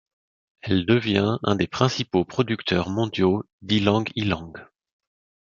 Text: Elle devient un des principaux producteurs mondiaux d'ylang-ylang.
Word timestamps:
Elle 0.61 0.87
devient 0.87 1.37
un 1.43 1.53
des 1.55 1.67
principaux 1.67 2.25
producteurs 2.25 2.89
mondiaux 2.89 3.43
d'ylang-ylang. 3.61 4.51